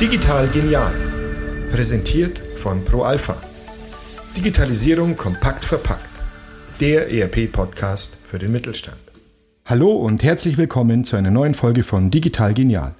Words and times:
Digital 0.00 0.46
genial. 0.52 0.92
Präsentiert 1.72 2.38
von 2.38 2.84
ProAlpha. 2.84 3.36
Digitalisierung 4.36 5.16
kompakt 5.16 5.64
verpackt. 5.64 6.08
Der 6.78 7.10
ERP-Podcast 7.10 8.18
für 8.22 8.38
den 8.38 8.52
Mittelstand. 8.52 9.00
Hallo 9.66 9.90
und 9.90 10.22
herzlich 10.22 10.58
willkommen 10.58 11.02
zu 11.02 11.16
einer 11.16 11.32
neuen 11.32 11.54
Folge 11.54 11.82
von 11.82 12.12
Digital 12.12 12.54
Genial, 12.54 12.94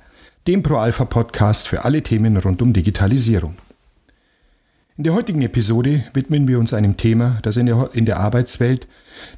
dem 0.49 0.65
ProAlpha-Podcast 0.65 1.69
für 1.69 1.85
alle 1.85 2.03
Themen 2.03 2.37
rund 2.39 2.63
um 2.63 2.73
Digitalisierung. 2.73 3.55
In 4.97 5.05
der 5.05 5.15
heutigen 5.15 5.43
Episode 5.43 6.05
widmen 6.13 6.49
wir 6.49 6.59
uns 6.59 6.75
einem 6.75 6.97
Thema, 6.97 7.39
das 7.43 7.57
in 7.57 7.67
der, 7.67 7.91
in 7.93 8.05
der 8.05 8.19
Arbeitswelt, 8.19 8.89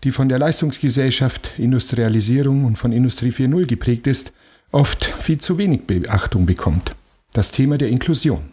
die 0.04 0.12
von 0.12 0.28
der 0.28 0.38
Leistungsgesellschaft, 0.38 1.52
Industrialisierung 1.58 2.64
und 2.64 2.76
von 2.76 2.92
Industrie 2.92 3.30
4.0 3.30 3.66
geprägt 3.66 4.06
ist, 4.06 4.32
oft 4.70 5.04
viel 5.04 5.38
zu 5.38 5.58
wenig 5.58 5.86
Beachtung 5.86 6.46
bekommt. 6.46 6.94
Das 7.32 7.52
Thema 7.52 7.78
der 7.78 7.88
Inklusion. 7.88 8.52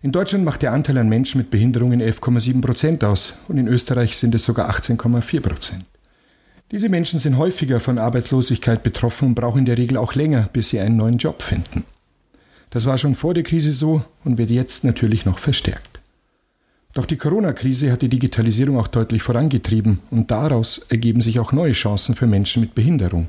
In 0.00 0.12
Deutschland 0.12 0.44
macht 0.44 0.62
der 0.62 0.72
Anteil 0.72 0.98
an 0.98 1.08
Menschen 1.08 1.38
mit 1.38 1.50
Behinderungen 1.50 2.00
11,7 2.00 2.60
Prozent 2.60 3.02
aus 3.02 3.38
und 3.48 3.58
in 3.58 3.66
Österreich 3.66 4.16
sind 4.16 4.34
es 4.34 4.44
sogar 4.44 4.70
18,4 4.70 5.40
Prozent. 5.40 5.84
Diese 6.70 6.88
Menschen 6.88 7.18
sind 7.18 7.38
häufiger 7.38 7.80
von 7.80 7.98
Arbeitslosigkeit 7.98 8.82
betroffen 8.82 9.28
und 9.28 9.34
brauchen 9.34 9.60
in 9.60 9.64
der 9.64 9.78
Regel 9.78 9.96
auch 9.96 10.14
länger, 10.14 10.50
bis 10.52 10.68
sie 10.68 10.78
einen 10.78 10.96
neuen 10.96 11.18
Job 11.18 11.42
finden. 11.42 11.84
Das 12.70 12.84
war 12.84 12.98
schon 12.98 13.14
vor 13.14 13.34
der 13.34 13.42
Krise 13.42 13.72
so 13.72 14.04
und 14.24 14.38
wird 14.38 14.50
jetzt 14.50 14.84
natürlich 14.84 15.24
noch 15.24 15.38
verstärkt. 15.38 15.87
Doch 16.94 17.06
die 17.06 17.16
Corona-Krise 17.16 17.92
hat 17.92 18.02
die 18.02 18.08
Digitalisierung 18.08 18.78
auch 18.78 18.88
deutlich 18.88 19.22
vorangetrieben 19.22 20.00
und 20.10 20.30
daraus 20.30 20.78
ergeben 20.88 21.20
sich 21.20 21.38
auch 21.38 21.52
neue 21.52 21.72
Chancen 21.72 22.14
für 22.14 22.26
Menschen 22.26 22.60
mit 22.60 22.74
Behinderung. 22.74 23.28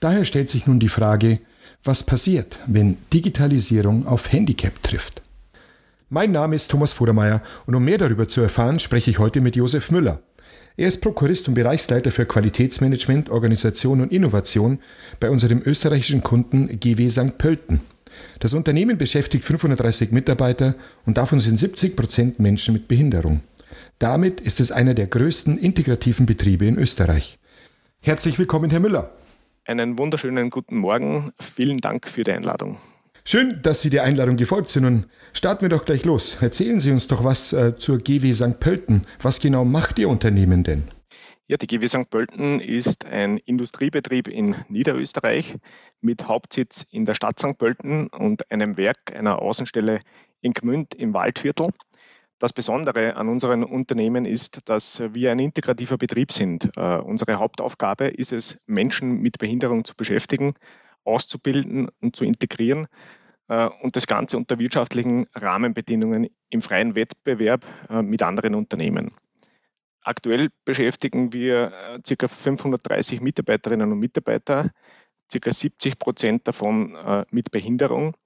Daher 0.00 0.24
stellt 0.24 0.48
sich 0.48 0.66
nun 0.66 0.80
die 0.80 0.88
Frage, 0.88 1.38
was 1.84 2.02
passiert, 2.02 2.58
wenn 2.66 2.96
Digitalisierung 3.12 4.06
auf 4.06 4.32
Handicap 4.32 4.82
trifft? 4.82 5.22
Mein 6.10 6.32
Name 6.32 6.56
ist 6.56 6.70
Thomas 6.70 6.92
Vodermeier 6.92 7.42
und 7.66 7.74
um 7.74 7.84
mehr 7.84 7.98
darüber 7.98 8.28
zu 8.28 8.40
erfahren, 8.40 8.80
spreche 8.80 9.10
ich 9.10 9.18
heute 9.18 9.40
mit 9.40 9.56
Josef 9.56 9.90
Müller. 9.90 10.20
Er 10.76 10.88
ist 10.88 11.00
Prokurist 11.02 11.48
und 11.48 11.54
Bereichsleiter 11.54 12.10
für 12.10 12.24
Qualitätsmanagement, 12.24 13.30
Organisation 13.30 14.00
und 14.00 14.12
Innovation 14.12 14.78
bei 15.20 15.28
unserem 15.28 15.60
österreichischen 15.64 16.22
Kunden 16.22 16.80
GW 16.80 17.08
St. 17.10 17.36
Pölten. 17.36 17.80
Das 18.40 18.54
Unternehmen 18.54 18.98
beschäftigt 18.98 19.44
530 19.44 20.12
Mitarbeiter 20.12 20.74
und 21.06 21.18
davon 21.18 21.40
sind 21.40 21.58
70 21.58 21.96
Prozent 21.96 22.38
Menschen 22.38 22.74
mit 22.74 22.88
Behinderung. 22.88 23.40
Damit 23.98 24.40
ist 24.40 24.60
es 24.60 24.70
einer 24.70 24.94
der 24.94 25.06
größten 25.06 25.58
integrativen 25.58 26.26
Betriebe 26.26 26.66
in 26.66 26.78
Österreich. 26.78 27.38
Herzlich 28.00 28.38
willkommen, 28.38 28.70
Herr 28.70 28.80
Müller. 28.80 29.12
Einen 29.66 29.98
wunderschönen 29.98 30.50
guten 30.50 30.78
Morgen. 30.78 31.32
Vielen 31.40 31.78
Dank 31.78 32.08
für 32.08 32.22
die 32.22 32.32
Einladung. 32.32 32.78
Schön, 33.24 33.60
dass 33.62 33.82
Sie 33.82 33.90
der 33.90 34.04
Einladung 34.04 34.36
gefolgt 34.36 34.70
sind 34.70 34.86
und 34.86 35.06
starten 35.34 35.62
wir 35.62 35.68
doch 35.68 35.84
gleich 35.84 36.04
los. 36.04 36.38
Erzählen 36.40 36.80
Sie 36.80 36.90
uns 36.90 37.08
doch 37.08 37.24
was 37.24 37.52
äh, 37.52 37.76
zur 37.76 37.98
GW 37.98 38.32
St. 38.32 38.58
Pölten. 38.60 39.06
Was 39.20 39.40
genau 39.40 39.66
macht 39.66 39.98
Ihr 39.98 40.08
Unternehmen 40.08 40.64
denn? 40.64 40.84
Ja, 41.50 41.56
die 41.56 41.66
GW 41.66 41.88
St. 41.88 42.10
Pölten 42.10 42.60
ist 42.60 43.06
ein 43.06 43.38
Industriebetrieb 43.38 44.28
in 44.28 44.54
Niederösterreich 44.68 45.56
mit 46.02 46.28
Hauptsitz 46.28 46.82
in 46.90 47.06
der 47.06 47.14
Stadt 47.14 47.40
St. 47.40 47.56
Pölten 47.56 48.08
und 48.08 48.52
einem 48.52 48.76
Werk 48.76 49.16
einer 49.16 49.40
Außenstelle 49.40 50.02
in 50.42 50.52
Gmünd 50.52 50.94
im 50.94 51.14
Waldviertel. 51.14 51.68
Das 52.38 52.52
Besondere 52.52 53.16
an 53.16 53.30
unseren 53.30 53.64
Unternehmen 53.64 54.26
ist, 54.26 54.68
dass 54.68 55.02
wir 55.14 55.32
ein 55.32 55.38
integrativer 55.38 55.96
Betrieb 55.96 56.32
sind. 56.32 56.70
Uh, 56.76 57.00
unsere 57.02 57.36
Hauptaufgabe 57.36 58.08
ist 58.08 58.34
es, 58.34 58.62
Menschen 58.66 59.22
mit 59.22 59.38
Behinderung 59.38 59.86
zu 59.86 59.94
beschäftigen, 59.96 60.52
auszubilden 61.04 61.88
und 62.02 62.14
zu 62.14 62.26
integrieren 62.26 62.88
uh, 63.50 63.70
und 63.80 63.96
das 63.96 64.06
Ganze 64.06 64.36
unter 64.36 64.58
wirtschaftlichen 64.58 65.26
Rahmenbedingungen 65.34 66.28
im 66.50 66.60
freien 66.60 66.94
Wettbewerb 66.94 67.64
uh, 67.90 68.02
mit 68.02 68.22
anderen 68.22 68.54
Unternehmen. 68.54 69.14
Aktuell 70.08 70.48
beschäftigen 70.64 71.34
wir 71.34 71.70
äh, 72.08 72.16
ca. 72.16 72.28
530 72.28 73.20
Mitarbeiterinnen 73.20 73.92
und 73.92 73.98
Mitarbeiter, 73.98 74.70
ca. 75.30 75.52
70 75.52 75.98
Prozent 75.98 76.48
davon 76.48 76.94
äh, 76.94 77.26
mit 77.30 77.50
Behinderung, 77.50 78.16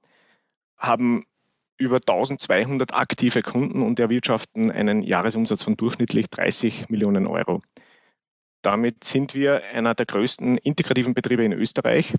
haben 0.77 1.25
über 1.79 1.97
1200 1.97 2.95
aktive 2.95 3.43
Kunden 3.43 3.83
und 3.83 3.99
erwirtschaften 3.99 4.71
einen 4.71 5.03
Jahresumsatz 5.03 5.65
von 5.65 5.77
durchschnittlich 5.77 6.31
30 6.31 6.89
Millionen 6.89 7.27
Euro. 7.27 7.63
Damit 8.63 9.03
sind 9.03 9.35
wir 9.35 9.65
einer 9.75 9.97
der 9.97 10.07
größten 10.07 10.59
integrativen 10.59 11.15
Betriebe 11.15 11.45
in 11.45 11.53
Österreich. 11.53 12.15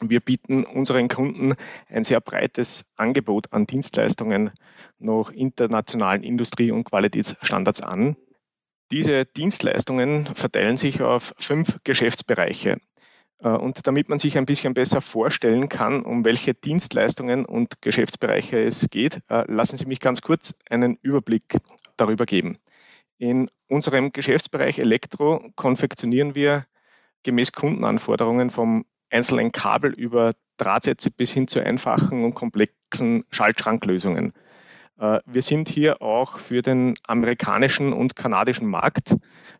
Wir 0.00 0.18
bieten 0.18 0.64
unseren 0.64 1.06
Kunden 1.06 1.54
ein 1.88 2.02
sehr 2.02 2.20
breites 2.20 2.90
Angebot 2.96 3.52
an 3.52 3.66
Dienstleistungen 3.66 4.50
nach 4.98 5.30
internationalen 5.30 6.24
Industrie- 6.24 6.72
und 6.72 6.82
Qualitätsstandards 6.82 7.82
an. 7.82 8.16
Diese 8.90 9.24
Dienstleistungen 9.24 10.26
verteilen 10.26 10.76
sich 10.76 11.00
auf 11.00 11.32
fünf 11.38 11.78
Geschäftsbereiche. 11.84 12.78
Äh, 13.42 13.48
und 13.48 13.86
damit 13.86 14.08
man 14.08 14.18
sich 14.18 14.36
ein 14.36 14.46
bisschen 14.46 14.74
besser 14.74 15.00
vorstellen 15.00 15.68
kann, 15.68 16.02
um 16.02 16.24
welche 16.24 16.54
Dienstleistungen 16.54 17.44
und 17.44 17.82
Geschäftsbereiche 17.82 18.58
es 18.62 18.88
geht, 18.90 19.20
äh, 19.28 19.44
lassen 19.50 19.78
Sie 19.78 19.86
mich 19.86 20.00
ganz 20.00 20.22
kurz 20.22 20.58
einen 20.68 20.98
Überblick 21.02 21.56
darüber 21.96 22.26
geben. 22.26 22.58
In 23.18 23.50
unserem 23.68 24.12
Geschäftsbereich 24.12 24.78
Elektro 24.78 25.50
konfektionieren 25.54 26.34
wir 26.34 26.66
gemäß 27.22 27.52
Kundenanforderungen 27.52 28.50
vom 28.50 28.86
einzelnen 29.10 29.52
Kabel 29.52 29.92
über 29.92 30.32
Drahtsätze 30.56 31.10
bis 31.10 31.30
hin 31.32 31.46
zu 31.46 31.60
einfachen 31.60 32.24
und 32.24 32.34
komplexen 32.34 33.24
Schaltschranklösungen. 33.30 34.32
Äh, 35.00 35.20
wir 35.24 35.42
sind 35.42 35.68
hier 35.68 36.02
auch 36.02 36.38
für 36.38 36.62
den 36.62 36.94
amerikanischen 37.06 37.92
und 37.92 38.14
kanadischen 38.14 38.68
Markt, 38.68 39.16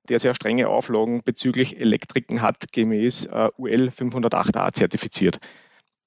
der 0.09 0.19
sehr 0.19 0.35
strenge 0.35 0.69
Auflagen 0.69 1.23
bezüglich 1.25 1.81
Elektriken 1.81 2.43
hat, 2.43 2.73
gemäß 2.73 3.27
äh, 3.27 3.49
UL 3.57 3.89
508a 3.89 4.73
zertifiziert. 4.73 5.39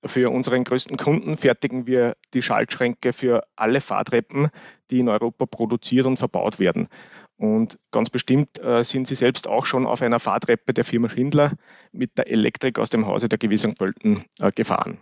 Für 0.06 0.30
unseren 0.30 0.66
größten 0.66 0.98
Kunden 0.98 1.38
fertigen 1.38 1.88
wir 1.88 2.16
die 2.34 2.42
Schaltschränke 2.42 3.14
für 3.14 3.46
alle 3.56 3.80
Fahrtreppen, 3.80 4.50
die 4.92 5.00
in 5.00 5.08
Europa 5.08 5.46
produziert 5.46 6.06
und 6.06 6.18
verbaut 6.18 6.60
werden. 6.60 6.90
Und 7.38 7.80
ganz 7.90 8.10
bestimmt 8.10 8.64
äh, 8.64 8.84
sind 8.84 9.08
Sie 9.08 9.16
selbst 9.16 9.48
auch 9.48 9.66
schon 9.66 9.86
auf 9.88 10.02
einer 10.02 10.20
Fahrtreppe 10.20 10.74
der 10.74 10.84
Firma 10.84 11.10
Schindler 11.10 11.54
mit 11.94 12.18
der 12.18 12.30
Elektrik 12.30 12.80
aus 12.80 12.90
dem 12.90 13.08
Hause 13.08 13.30
der 13.30 13.40
Gewissen 13.40 13.76
Pölten 13.76 14.24
gefahren. 14.56 15.00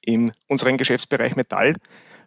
In 0.00 0.32
unserem 0.48 0.78
Geschäftsbereich 0.78 1.36
Metall 1.36 1.74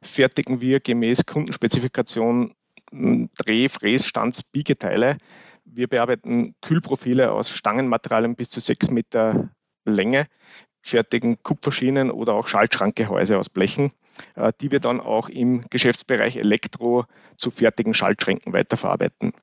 fertigen 0.02 0.62
wir 0.62 0.80
gemäß 0.80 1.26
Kundenspezifikation 1.26 2.56
hm, 2.92 3.30
Dreh-, 3.38 3.70
Fräs-, 3.70 4.06
Stanz-, 4.06 4.44
Biegeteile. 4.44 5.18
Wir 5.66 5.88
bearbeiten 5.88 6.56
Kühlprofile 6.62 7.32
aus 7.32 7.50
Stangenmaterialien 7.50 8.36
bis 8.36 8.50
zu 8.50 8.60
sechs 8.60 8.90
Meter 8.90 9.50
Länge, 9.86 10.26
fertigen 10.82 11.42
Kupferschienen 11.44 12.12
oder 12.12 12.34
auch 12.34 12.48
Schaltschrankgehäuse 12.48 13.38
aus 13.38 13.50
Blechen, 13.50 13.92
äh, 14.36 14.52
die 14.62 14.72
wir 14.72 14.80
dann 14.80 15.00
auch 15.00 15.30
im 15.30 15.64
Geschäftsbereich 15.70 16.38
Elektro 16.38 17.06
zu 17.38 17.52
fertigen 17.52 17.94
Schaltschränken 17.94 18.54
weiterverarbeiten. 18.54 19.34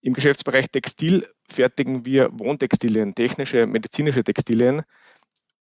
Im 0.00 0.14
Geschäftsbereich 0.14 0.70
Textil 0.70 1.26
fertigen 1.48 2.06
wir 2.06 2.30
Wohntextilien, 2.32 3.14
technische, 3.14 3.66
medizinische 3.66 4.22
Textilien. 4.22 4.82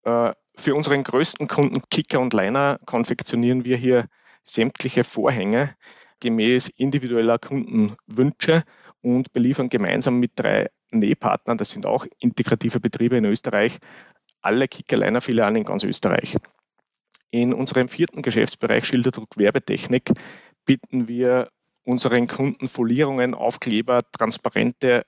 Äh, 0.05 0.33
für 0.57 0.75
unseren 0.75 1.05
größten 1.05 1.49
Kunden 1.49 1.83
Kicker 1.91 2.21
und 2.21 2.33
Liner 2.33 2.79
konfektionieren 2.87 3.65
wir 3.65 3.77
hier 3.77 4.07
sämtliche 4.49 5.05
Vorhänge 5.05 5.75
gemäß 6.21 6.69
individueller 6.69 7.39
Kundenwünsche 7.39 8.65
und 9.03 9.33
beliefern 9.33 9.69
gemeinsam 9.69 10.19
mit 10.19 10.33
drei 10.37 10.71
Nähpartnern, 10.91 11.59
das 11.59 11.71
sind 11.71 11.85
auch 11.85 12.07
integrative 12.21 12.81
Betriebe 12.81 13.17
in 13.17 13.25
Österreich, 13.25 13.79
alle 14.41 14.69
Kickerliner-Filialen 14.69 15.57
in 15.57 15.65
ganz 15.65 15.83
Österreich. 15.85 16.37
In 17.31 17.53
unserem 17.53 17.89
vierten 17.89 18.23
Geschäftsbereich 18.23 18.87
Schilderdruck 18.87 19.37
Werbetechnik 19.37 20.11
bieten 20.65 21.09
wir 21.09 21.51
unseren 21.85 22.27
Kunden 22.27 22.69
Folierungen, 22.69 23.35
Aufkleber, 23.35 24.01
transparente 24.17 25.05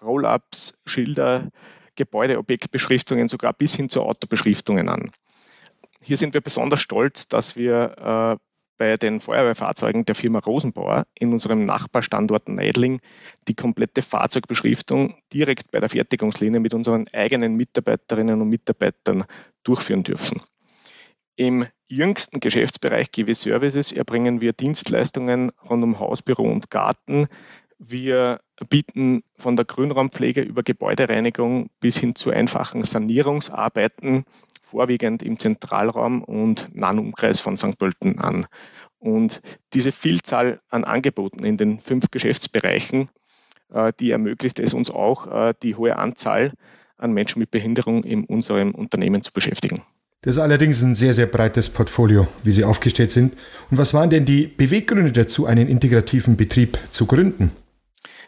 Roll-ups, 0.00 0.82
Schilder, 0.86 1.50
Gebäudeobjektbeschriftungen, 1.96 3.28
sogar 3.28 3.52
bis 3.52 3.74
hin 3.74 3.88
zu 3.88 4.02
Autobeschriftungen 4.02 4.88
an. 4.88 5.10
Hier 6.02 6.16
sind 6.16 6.34
wir 6.34 6.40
besonders 6.40 6.80
stolz, 6.80 7.28
dass 7.28 7.56
wir 7.56 8.38
äh, 8.38 8.55
bei 8.78 8.96
den 8.96 9.20
Feuerwehrfahrzeugen 9.20 10.04
der 10.04 10.14
Firma 10.14 10.38
Rosenbauer 10.38 11.06
in 11.14 11.32
unserem 11.32 11.64
Nachbarstandort 11.64 12.48
Neidling 12.48 13.00
die 13.48 13.54
komplette 13.54 14.02
Fahrzeugbeschriftung 14.02 15.14
direkt 15.32 15.70
bei 15.70 15.80
der 15.80 15.88
Fertigungslinie 15.88 16.60
mit 16.60 16.74
unseren 16.74 17.06
eigenen 17.12 17.54
Mitarbeiterinnen 17.54 18.40
und 18.40 18.48
Mitarbeitern 18.48 19.24
durchführen 19.62 20.02
dürfen. 20.02 20.40
Im 21.36 21.66
jüngsten 21.88 22.40
Geschäftsbereich 22.40 23.12
GW 23.12 23.34
Services 23.34 23.92
erbringen 23.92 24.40
wir 24.40 24.52
Dienstleistungen 24.52 25.52
rund 25.68 25.84
um 25.84 26.00
Haus, 26.00 26.22
Büro 26.22 26.44
und 26.44 26.70
Garten 26.70 27.26
Wir 27.78 28.40
bieten 28.70 29.22
von 29.34 29.56
der 29.56 29.66
Grünraumpflege 29.66 30.40
über 30.40 30.62
Gebäudereinigung 30.62 31.68
bis 31.80 31.98
hin 31.98 32.14
zu 32.14 32.30
einfachen 32.30 32.82
Sanierungsarbeiten 32.82 34.24
vorwiegend 34.62 35.22
im 35.22 35.38
Zentralraum 35.38 36.24
und 36.24 36.74
nahen 36.74 36.98
Umkreis 36.98 37.38
von 37.40 37.58
St. 37.58 37.78
Pölten 37.78 38.18
an. 38.18 38.46
Und 38.98 39.40
diese 39.74 39.92
Vielzahl 39.92 40.60
an 40.70 40.84
Angeboten 40.84 41.44
in 41.44 41.56
den 41.56 41.78
fünf 41.78 42.10
Geschäftsbereichen, 42.10 43.08
äh, 43.72 43.92
die 44.00 44.10
ermöglicht 44.10 44.58
es 44.58 44.74
uns 44.74 44.90
auch, 44.90 45.26
äh, 45.26 45.54
die 45.62 45.76
hohe 45.76 45.96
Anzahl 45.96 46.52
an 46.96 47.12
Menschen 47.12 47.40
mit 47.40 47.50
Behinderung 47.50 48.04
in 48.04 48.24
unserem 48.24 48.74
Unternehmen 48.74 49.22
zu 49.22 49.32
beschäftigen. 49.32 49.82
Das 50.22 50.36
ist 50.36 50.40
allerdings 50.40 50.82
ein 50.82 50.94
sehr, 50.94 51.12
sehr 51.12 51.26
breites 51.26 51.68
Portfolio, 51.68 52.26
wie 52.42 52.52
Sie 52.52 52.64
aufgestellt 52.64 53.10
sind. 53.10 53.34
Und 53.70 53.76
was 53.76 53.94
waren 53.94 54.10
denn 54.10 54.24
die 54.24 54.46
Beweggründe 54.46 55.12
dazu, 55.12 55.46
einen 55.46 55.68
integrativen 55.68 56.36
Betrieb 56.36 56.78
zu 56.90 57.06
gründen? 57.06 57.52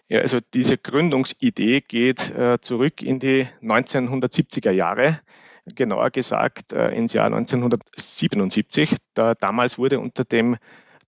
Ja, 0.08 0.20
also 0.20 0.38
diese 0.54 0.78
Gründungsidee 0.78 1.82
geht 1.82 2.30
äh, 2.30 2.58
zurück 2.62 3.02
in 3.02 3.18
die 3.18 3.46
1970er 3.60 4.70
Jahre, 4.70 5.20
genauer 5.74 6.10
gesagt 6.10 6.72
äh, 6.72 6.88
ins 6.90 7.12
Jahr 7.12 7.26
1977. 7.26 8.96
Da, 9.12 9.34
damals 9.34 9.76
wurde 9.76 10.00
unter 10.00 10.24
dem 10.24 10.56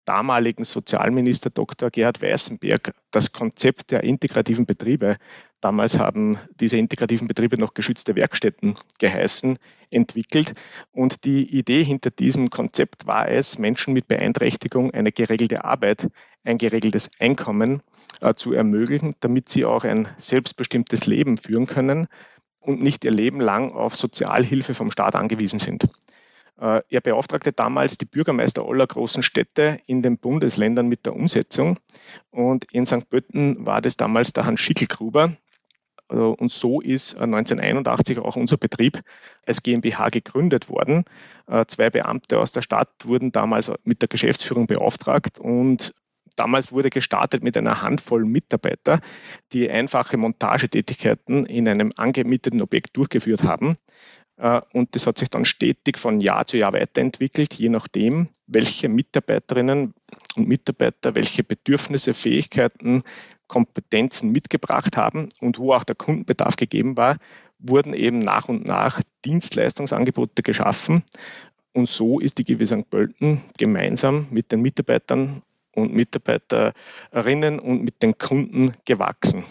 damaligen 0.05 0.65
Sozialminister 0.65 1.51
Dr. 1.51 1.91
Gerhard 1.91 2.23
Weißenberg 2.23 2.95
das 3.11 3.33
Konzept 3.33 3.91
der 3.91 4.03
integrativen 4.03 4.67
Betriebe, 4.67 5.17
damals 5.61 5.99
haben 5.99 6.39
diese 6.59 6.77
integrativen 6.77 7.29
Betriebe 7.29 7.59
noch 7.59 7.75
geschützte 7.75 8.15
Werkstätten 8.17 8.75
geheißen, 8.99 9.59
entwickelt. 9.91 10.55
Und 10.93 11.25
die 11.25 11.57
Idee 11.57 11.85
hinter 11.85 12.11
diesem 12.11 12.51
Konzept 12.51 13.07
war 13.07 13.29
es, 13.29 13.59
Menschen 13.59 13.93
mit 13.95 14.09
Beeinträchtigung 14.09 14.91
eine 14.93 15.13
geregelte 15.13 15.65
Arbeit, 15.65 16.09
ein 16.45 16.59
geregeltes 16.59 17.11
Einkommen 17.19 17.83
äh, 18.21 18.35
zu 18.35 18.53
ermöglichen, 18.53 19.15
damit 19.21 19.49
sie 19.49 19.65
auch 19.65 19.85
ein 19.85 20.09
selbstbestimmtes 20.17 21.07
Leben 21.07 21.37
führen 21.37 21.67
können 21.67 22.07
und 22.61 22.83
nicht 22.83 23.05
ihr 23.05 23.11
Leben 23.11 23.41
lang 23.41 23.73
auf 23.73 23.97
Sozialhilfe 23.97 24.75
vom 24.75 24.91
Staat 24.91 25.17
angewiesen 25.17 25.59
sind. 25.59 25.89
Äh, 26.61 26.83
er 26.91 27.01
beauftragte 27.01 27.53
damals 27.53 27.97
die 27.97 28.05
Bürgermeister 28.05 28.65
aller 28.65 28.87
großen 28.87 29.23
Städte 29.23 29.81
in 29.87 30.03
den 30.03 30.19
Bundesländern 30.19 30.89
mit 30.89 31.07
der 31.07 31.17
Umsetzung. 31.17 31.79
Und 32.31 32.67
in 32.71 32.87
St. 32.87 33.09
Pötten 33.09 33.67
war 33.67 33.81
das 33.81 33.97
damals 33.97 34.33
der 34.33 34.45
Hans 34.45 34.61
Schickelgruber. 34.61 35.33
Also, 36.09 36.33
und 36.33 36.53
so 36.53 36.81
ist 36.81 37.15
1981 37.15 38.19
auch 38.19 38.37
unser 38.37 38.57
Betrieb 38.57 39.01
als 39.47 39.63
GmbH 39.63 40.11
gegründet 40.11 40.69
worden. 40.69 41.05
Äh, 41.47 41.65
zwei 41.67 41.89
Beamte 41.89 42.39
aus 42.39 42.53
der 42.53 42.63
Stadt 42.63 42.91
wurden 43.05 43.33
damals 43.33 43.73
mit 43.85 44.03
der 44.03 44.09
Geschäftsführung 44.09 44.67
beauftragt 44.67 45.39
und 45.39 45.95
Damals 46.37 46.73
wurde 46.73 46.89
gestartet 46.89 47.43
mit 47.43 47.59
einer 47.59 47.83
Handvoll 47.83 48.25
Mitarbeiter, 48.25 49.01
die 49.53 49.71
einfache 49.71 50.17
Montagetätigkeiten 50.17 51.45
in 51.45 51.69
einem 51.69 51.93
angemieteten 51.97 52.63
Objekt 52.63 52.97
durchgeführt 52.97 53.45
haben. 53.45 53.77
Äh, 54.41 54.61
und 54.73 54.95
das 54.95 55.07
hat 55.07 55.19
sich 55.19 55.31
dann 55.31 55.45
stetig 55.45 55.99
von 55.99 56.21
Jahr 56.21 56.47
zu 56.47 56.57
Jahr 56.57 56.73
weiterentwickelt, 56.73 57.55
je 57.55 57.69
nachdem, 57.69 58.29
welche 58.47 58.89
Mitarbeiterinnen 58.89 59.95
und 60.37 60.49
Mitarbeiter 60.49 61.15
welche 61.15 61.45
Bedürfnisse, 61.45 62.15
Fähigkeiten, 62.15 63.03
Kompetenzen 63.47 64.31
mitgebracht 64.31 64.97
haben 64.97 65.29
und 65.41 65.59
wo 65.59 65.73
auch 65.75 65.85
der 65.85 65.97
Kundenbedarf 65.97 66.57
gegeben 66.57 66.97
war, 66.97 67.19
wurden 67.59 67.95
eben 67.95 68.21
nach 68.21 68.49
und 68.49 68.65
nach 68.65 69.03
Dienstleistungsangebote 69.25 70.43
geschaffen. 70.43 71.03
Und 71.73 71.89
so 71.89 72.21
ist 72.21 72.39
die 72.39 72.45
GW 72.45 72.65
St. 72.65 72.91
Pölten 72.91 73.43
gemeinsam 73.59 74.29
mit 74.31 74.53
den 74.53 74.63
Mitarbeitern 74.63 75.43
und 75.75 75.93
Mitarbeiterinnen 75.93 77.59
und 77.59 77.83
mit 77.83 78.03
den 78.03 78.17
Kunden 78.19 78.75
gewachsen. 78.85 79.45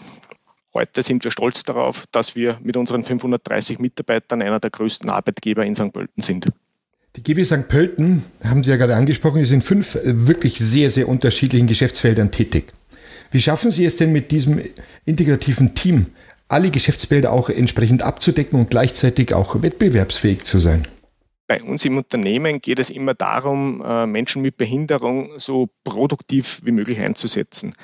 Heute 0.72 1.02
sind 1.02 1.24
wir 1.24 1.32
stolz 1.32 1.64
darauf, 1.64 2.04
dass 2.12 2.36
wir 2.36 2.58
mit 2.62 2.76
unseren 2.76 3.02
530 3.02 3.80
Mitarbeitern 3.80 4.40
einer 4.40 4.60
der 4.60 4.70
größten 4.70 5.10
Arbeitgeber 5.10 5.64
in 5.64 5.74
St. 5.74 5.92
Pölten 5.92 6.22
sind. 6.22 6.46
Die 7.16 7.24
GW 7.24 7.44
St. 7.44 7.68
Pölten, 7.68 8.24
haben 8.44 8.62
Sie 8.62 8.70
ja 8.70 8.76
gerade 8.76 8.94
angesprochen, 8.94 9.40
ist 9.40 9.50
in 9.50 9.62
fünf 9.62 9.96
äh, 9.96 10.28
wirklich 10.28 10.58
sehr, 10.58 10.90
sehr 10.90 11.08
unterschiedlichen 11.08 11.66
Geschäftsfeldern 11.66 12.30
tätig. 12.30 12.72
Wie 13.32 13.40
schaffen 13.40 13.72
Sie 13.72 13.84
es 13.84 13.96
denn 13.96 14.12
mit 14.12 14.30
diesem 14.30 14.60
integrativen 15.04 15.74
Team, 15.74 16.06
alle 16.46 16.70
Geschäftsfelder 16.70 17.32
auch 17.32 17.48
entsprechend 17.48 18.02
abzudecken 18.02 18.58
und 18.58 18.70
gleichzeitig 18.70 19.34
auch 19.34 19.60
wettbewerbsfähig 19.60 20.44
zu 20.44 20.60
sein? 20.60 20.86
Bei 21.48 21.60
uns 21.60 21.84
im 21.84 21.96
Unternehmen 21.96 22.60
geht 22.60 22.78
es 22.78 22.90
immer 22.90 23.14
darum, 23.14 23.82
äh, 23.84 24.06
Menschen 24.06 24.40
mit 24.40 24.56
Behinderung 24.56 25.30
so 25.36 25.68
produktiv 25.82 26.60
wie 26.64 26.70
möglich 26.70 27.00
einzusetzen. 27.00 27.74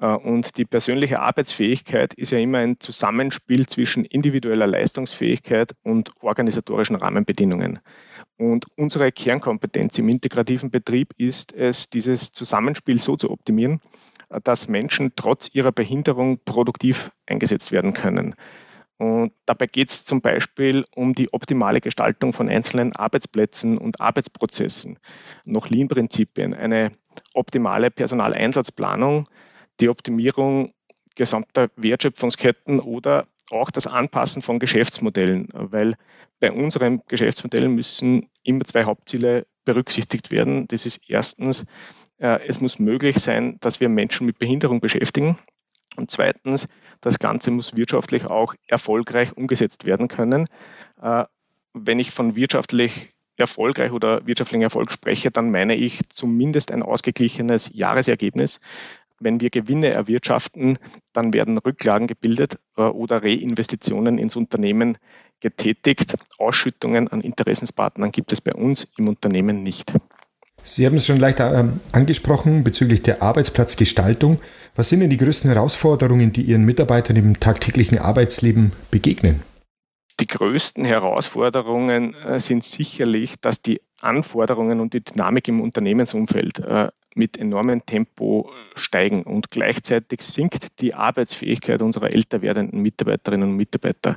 Äh, 0.00 0.06
und 0.06 0.56
die 0.56 0.64
persönliche 0.64 1.20
Arbeitsfähigkeit 1.20 2.14
ist 2.14 2.32
ja 2.32 2.38
immer 2.38 2.58
ein 2.58 2.80
Zusammenspiel 2.80 3.66
zwischen 3.66 4.04
individueller 4.04 4.66
Leistungsfähigkeit 4.66 5.74
und 5.82 6.12
organisatorischen 6.20 6.96
Rahmenbedingungen. 6.96 7.78
Und 8.36 8.66
unsere 8.76 9.12
Kernkompetenz 9.12 9.98
im 9.98 10.08
integrativen 10.08 10.70
Betrieb 10.70 11.12
ist 11.18 11.52
es, 11.52 11.90
dieses 11.90 12.32
Zusammenspiel 12.32 12.98
so 12.98 13.16
zu 13.16 13.30
optimieren, 13.30 13.80
äh, 14.30 14.40
dass 14.42 14.68
Menschen 14.68 15.12
trotz 15.14 15.54
ihrer 15.54 15.72
Behinderung 15.72 16.40
produktiv 16.44 17.10
eingesetzt 17.26 17.70
werden 17.70 17.92
können. 17.92 18.34
Und 18.96 19.32
dabei 19.46 19.66
geht 19.66 19.88
es 19.88 20.04
zum 20.04 20.20
Beispiel 20.20 20.84
um 20.94 21.14
die 21.14 21.32
optimale 21.32 21.80
Gestaltung 21.80 22.34
von 22.34 22.50
einzelnen 22.50 22.94
Arbeitsplätzen 22.94 23.78
und 23.78 23.98
Arbeitsprozessen, 23.98 24.98
noch 25.46 25.70
Lean-Prinzipien, 25.70 26.52
eine 26.52 26.92
optimale 27.32 27.90
Personaleinsatzplanung, 27.90 29.26
die 29.80 29.88
Optimierung 29.88 30.72
gesamter 31.14 31.68
Wertschöpfungsketten 31.76 32.80
oder 32.80 33.26
auch 33.50 33.70
das 33.70 33.86
Anpassen 33.86 34.42
von 34.42 34.58
Geschäftsmodellen, 34.58 35.48
weil 35.52 35.96
bei 36.38 36.52
unseren 36.52 37.02
Geschäftsmodellen 37.08 37.74
müssen 37.74 38.28
immer 38.42 38.64
zwei 38.64 38.84
Hauptziele 38.84 39.46
berücksichtigt 39.64 40.30
werden. 40.30 40.66
Das 40.68 40.86
ist 40.86 41.02
erstens, 41.08 41.66
äh, 42.18 42.46
es 42.46 42.60
muss 42.60 42.78
möglich 42.78 43.18
sein, 43.18 43.58
dass 43.60 43.80
wir 43.80 43.88
Menschen 43.88 44.26
mit 44.26 44.38
Behinderung 44.38 44.80
beschäftigen. 44.80 45.38
Und 45.96 46.10
zweitens, 46.10 46.68
das 47.00 47.18
Ganze 47.18 47.50
muss 47.50 47.76
wirtschaftlich 47.76 48.24
auch 48.24 48.54
erfolgreich 48.68 49.36
umgesetzt 49.36 49.84
werden 49.84 50.08
können. 50.08 50.46
Äh, 51.02 51.24
wenn 51.74 51.98
ich 51.98 52.10
von 52.10 52.36
wirtschaftlich 52.36 53.10
erfolgreich 53.36 53.90
oder 53.90 54.26
wirtschaftlichen 54.26 54.62
Erfolg 54.62 54.92
spreche, 54.92 55.30
dann 55.30 55.50
meine 55.50 55.74
ich 55.74 56.00
zumindest 56.10 56.72
ein 56.72 56.82
ausgeglichenes 56.82 57.70
Jahresergebnis, 57.74 58.60
wenn 59.20 59.40
wir 59.40 59.50
Gewinne 59.50 59.90
erwirtschaften, 59.90 60.78
dann 61.12 61.32
werden 61.32 61.58
Rücklagen 61.58 62.06
gebildet 62.06 62.58
äh, 62.76 62.82
oder 62.82 63.22
Reinvestitionen 63.22 64.18
ins 64.18 64.36
Unternehmen 64.36 64.98
getätigt. 65.40 66.16
Ausschüttungen 66.38 67.08
an 67.08 67.20
Interessenspartnern 67.20 68.10
gibt 68.10 68.32
es 68.32 68.40
bei 68.40 68.52
uns 68.52 68.92
im 68.98 69.08
Unternehmen 69.08 69.62
nicht. 69.62 69.94
Sie 70.64 70.86
haben 70.86 70.96
es 70.96 71.06
schon 71.06 71.18
leicht 71.18 71.40
äh, 71.40 71.64
angesprochen 71.92 72.64
bezüglich 72.64 73.02
der 73.02 73.22
Arbeitsplatzgestaltung. 73.22 74.40
Was 74.76 74.88
sind 74.88 75.00
denn 75.00 75.10
die 75.10 75.16
größten 75.16 75.50
Herausforderungen, 75.50 76.32
die 76.32 76.42
Ihren 76.42 76.64
Mitarbeitern 76.64 77.16
im 77.16 77.40
tagtäglichen 77.40 77.98
Arbeitsleben 77.98 78.72
begegnen? 78.90 79.42
Die 80.20 80.26
größten 80.26 80.84
Herausforderungen 80.84 82.14
äh, 82.14 82.38
sind 82.40 82.64
sicherlich, 82.64 83.40
dass 83.40 83.62
die 83.62 83.80
Anforderungen 84.00 84.80
und 84.80 84.94
die 84.94 85.02
Dynamik 85.02 85.48
im 85.48 85.60
Unternehmensumfeld 85.60 86.62
mit 87.14 87.38
enormem 87.38 87.84
Tempo 87.84 88.50
steigen 88.74 89.24
und 89.24 89.50
gleichzeitig 89.50 90.22
sinkt 90.22 90.80
die 90.80 90.94
Arbeitsfähigkeit 90.94 91.82
unserer 91.82 92.12
älter 92.12 92.40
werdenden 92.42 92.80
Mitarbeiterinnen 92.80 93.50
und 93.50 93.56
Mitarbeiter. 93.56 94.16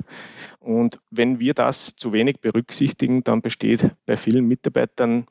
Und 0.60 1.00
wenn 1.10 1.38
wir 1.40 1.54
das 1.54 1.96
zu 1.96 2.12
wenig 2.12 2.40
berücksichtigen, 2.40 3.24
dann 3.24 3.42
besteht 3.42 3.90
bei 4.06 4.16
vielen 4.16 4.46
Mitarbeitern 4.46 5.26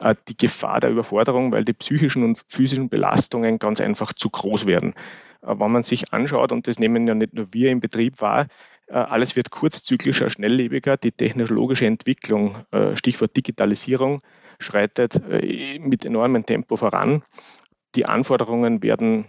äh, 0.00 0.14
die 0.28 0.36
Gefahr 0.36 0.80
der 0.80 0.90
Überforderung, 0.90 1.52
weil 1.52 1.64
die 1.64 1.74
psychischen 1.74 2.24
und 2.24 2.42
physischen 2.48 2.88
Belastungen 2.88 3.58
ganz 3.58 3.80
einfach 3.80 4.12
zu 4.12 4.30
groß 4.30 4.66
werden. 4.66 4.94
Äh, 5.42 5.58
wenn 5.58 5.70
man 5.70 5.84
sich 5.84 6.12
anschaut, 6.12 6.52
und 6.52 6.66
das 6.66 6.78
nehmen 6.78 7.06
ja 7.06 7.14
nicht 7.14 7.34
nur 7.34 7.52
wir 7.52 7.70
im 7.70 7.80
Betrieb 7.80 8.20
wahr, 8.20 8.42
äh, 8.42 8.46
alles 8.94 9.36
wird 9.36 9.50
kurzzyklischer, 9.50 10.28
schnelllebiger, 10.28 10.98
die 10.98 11.12
technologische 11.12 11.86
Entwicklung, 11.86 12.56
Stichwort 12.94 13.36
Digitalisierung, 13.36 14.20
schreitet 14.62 15.20
äh, 15.28 15.78
mit 15.78 16.04
enormem 16.04 16.46
Tempo 16.46 16.76
voran. 16.76 17.22
Die 17.94 18.06
Anforderungen 18.06 18.82
werden 18.82 19.26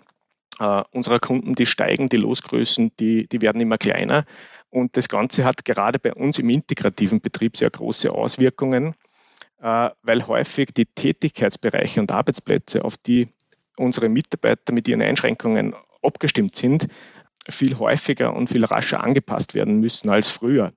äh, 0.60 0.84
unserer 0.92 1.20
Kunden, 1.20 1.56
die 1.56 1.66
steigen, 1.66 2.08
die 2.08 2.18
Losgrößen, 2.18 2.92
die, 3.00 3.28
die 3.28 3.42
werden 3.42 3.60
immer 3.60 3.78
kleiner. 3.78 4.26
Und 4.70 4.96
das 4.96 5.10
Ganze 5.10 5.44
hat 5.44 5.66
gerade 5.66 6.00
bei 6.00 6.14
uns 6.14 6.40
im 6.40 6.50
integrativen 6.50 7.22
Betrieb 7.22 7.58
sehr 7.58 7.70
große 7.70 8.12
Auswirkungen, 8.12 8.96
äh, 9.62 9.90
weil 10.02 10.28
häufig 10.28 10.70
die 10.74 10.86
Tätigkeitsbereiche 10.86 12.00
und 12.00 12.12
Arbeitsplätze, 12.12 12.86
auf 12.86 12.98
die 12.98 13.28
unsere 13.76 14.08
Mitarbeiter 14.08 14.72
mit 14.72 14.88
ihren 14.88 15.02
Einschränkungen 15.02 15.74
abgestimmt 16.04 16.56
sind, 16.56 16.88
viel 17.50 17.78
häufiger 17.78 18.36
und 18.36 18.50
viel 18.50 18.66
rascher 18.66 19.04
angepasst 19.04 19.54
werden 19.54 19.80
müssen 19.80 20.10
als 20.10 20.30
früher. 20.30 20.74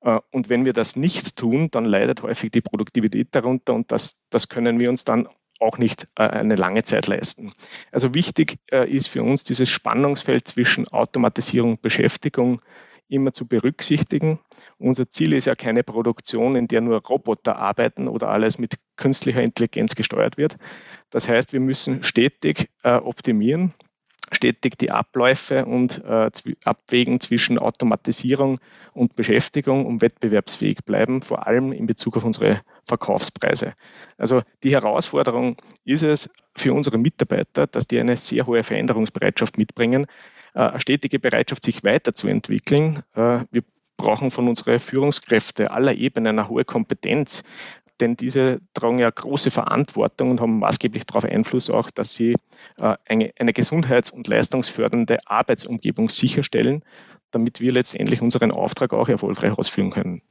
Äh, 0.00 0.20
und 0.30 0.48
wenn 0.48 0.64
wir 0.64 0.72
das 0.72 0.96
nicht 0.96 1.36
tun, 1.36 1.68
dann 1.70 1.84
leidet 1.84 2.22
häufig 2.22 2.50
die 2.50 2.60
Produktivität 2.60 3.28
darunter 3.32 3.74
und 3.74 3.92
das, 3.92 4.26
das 4.30 4.48
können 4.48 4.78
wir 4.78 4.90
uns 4.90 5.04
dann 5.04 5.28
auch 5.58 5.78
nicht 5.78 6.06
äh, 6.16 6.22
eine 6.22 6.54
lange 6.54 6.84
Zeit 6.84 7.06
leisten. 7.06 7.52
Also 7.92 8.14
wichtig 8.14 8.58
äh, 8.70 8.90
ist 8.90 9.08
für 9.08 9.22
uns 9.22 9.44
dieses 9.44 9.68
Spannungsfeld 9.68 10.48
zwischen 10.48 10.88
Automatisierung 10.88 11.72
und 11.72 11.82
Beschäftigung 11.82 12.60
immer 13.08 13.32
zu 13.32 13.46
berücksichtigen. 13.46 14.40
Unser 14.78 15.08
Ziel 15.08 15.32
ist 15.32 15.44
ja 15.44 15.54
keine 15.54 15.84
Produktion, 15.84 16.56
in 16.56 16.66
der 16.66 16.80
nur 16.80 17.00
Roboter 17.06 17.56
arbeiten 17.56 18.08
oder 18.08 18.30
alles 18.30 18.58
mit 18.58 18.74
künstlicher 18.96 19.42
Intelligenz 19.42 19.94
gesteuert 19.94 20.36
wird. 20.36 20.56
Das 21.10 21.28
heißt, 21.28 21.52
wir 21.52 21.60
müssen 21.60 22.02
stetig 22.02 22.68
optimieren 22.82 23.74
stetig 24.32 24.76
die 24.78 24.90
Abläufe 24.90 25.64
und 25.64 26.04
äh, 26.04 26.30
abwägen 26.64 27.20
zwischen 27.20 27.58
Automatisierung 27.58 28.58
und 28.92 29.14
Beschäftigung, 29.14 29.86
um 29.86 30.02
wettbewerbsfähig 30.02 30.84
bleiben, 30.84 31.22
vor 31.22 31.46
allem 31.46 31.72
in 31.72 31.86
Bezug 31.86 32.16
auf 32.16 32.24
unsere 32.24 32.60
Verkaufspreise. 32.84 33.74
Also 34.18 34.42
die 34.62 34.72
Herausforderung 34.72 35.56
ist 35.84 36.02
es 36.02 36.30
für 36.56 36.72
unsere 36.72 36.98
Mitarbeiter, 36.98 37.66
dass 37.66 37.86
die 37.86 38.00
eine 38.00 38.16
sehr 38.16 38.46
hohe 38.46 38.62
Veränderungsbereitschaft 38.62 39.58
mitbringen, 39.58 40.06
äh, 40.54 40.60
eine 40.60 40.80
stetige 40.80 41.18
Bereitschaft, 41.18 41.64
sich 41.64 41.84
weiterzuentwickeln. 41.84 43.02
Äh, 43.14 43.40
wir 43.50 43.62
brauchen 43.96 44.30
von 44.30 44.48
unseren 44.48 44.78
Führungskräften 44.78 45.68
aller 45.68 45.94
Ebenen 45.94 46.38
eine 46.38 46.48
hohe 46.48 46.64
Kompetenz, 46.64 47.44
denn 48.00 48.16
diese 48.16 48.60
tragen 48.74 48.98
ja 48.98 49.10
große 49.10 49.50
Verantwortung 49.50 50.30
und 50.30 50.40
haben 50.40 50.58
maßgeblich 50.58 51.04
darauf 51.06 51.24
Einfluss 51.24 51.70
auch, 51.70 51.90
dass 51.90 52.14
sie 52.14 52.34
äh, 52.78 52.96
eine, 53.06 53.30
eine 53.38 53.52
gesundheits- 53.52 54.10
und 54.10 54.28
leistungsfördernde 54.28 55.18
Arbeitsumgebung 55.26 56.10
sicherstellen, 56.10 56.82
damit 57.30 57.60
wir 57.60 57.72
letztendlich 57.72 58.22
unseren 58.22 58.50
Auftrag 58.50 58.92
auch 58.92 59.08
erfolgreich 59.08 59.52
ausführen 59.52 59.90
können. 59.90 60.22